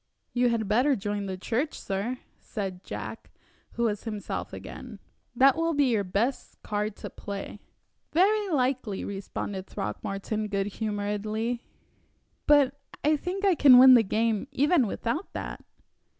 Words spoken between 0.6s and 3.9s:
better join the church, sir," said Jack, who